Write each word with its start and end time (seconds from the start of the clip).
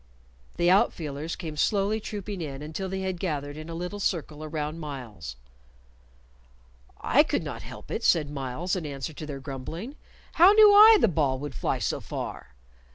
The 0.57 0.71
outfielders 0.71 1.35
came 1.35 1.55
slowly 1.55 1.99
trooping 1.99 2.41
in 2.41 2.63
until 2.63 2.89
they 2.89 3.01
had 3.01 3.19
gathered 3.19 3.55
in 3.55 3.69
a 3.69 3.75
little 3.75 3.99
circle 3.99 4.43
around 4.43 4.79
Myles. 4.79 5.35
"I 6.99 7.21
could 7.21 7.43
not 7.43 7.61
help 7.61 7.91
it," 7.91 8.03
said 8.03 8.27
Myles, 8.31 8.75
in 8.75 8.83
answer 8.87 9.13
to 9.13 9.27
their 9.27 9.39
grumbling. 9.39 9.95
"How 10.33 10.53
knew 10.53 10.73
I 10.73 10.97
the 10.99 11.07
ball 11.07 11.37
would 11.37 11.53
fly 11.53 11.77
so 11.77 11.99
far? 11.99 12.55